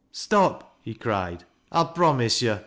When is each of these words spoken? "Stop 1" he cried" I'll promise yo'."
"Stop 0.11 0.63
1" 0.63 0.69
he 0.81 0.93
cried" 0.95 1.43
I'll 1.71 1.89
promise 1.89 2.41
yo'." 2.41 2.59